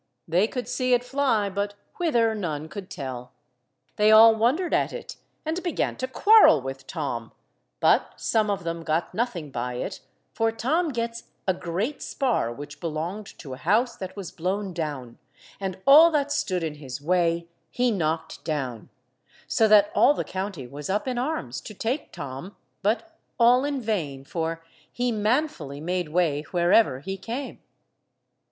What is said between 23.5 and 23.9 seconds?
in